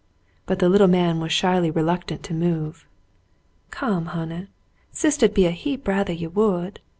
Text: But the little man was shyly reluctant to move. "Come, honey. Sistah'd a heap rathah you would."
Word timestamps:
But 0.47 0.57
the 0.57 0.67
little 0.67 0.87
man 0.87 1.19
was 1.19 1.31
shyly 1.31 1.69
reluctant 1.69 2.23
to 2.23 2.33
move. 2.33 2.87
"Come, 3.69 4.07
honey. 4.07 4.47
Sistah'd 4.91 5.37
a 5.37 5.51
heap 5.51 5.85
rathah 5.87 6.17
you 6.17 6.31
would." 6.31 6.79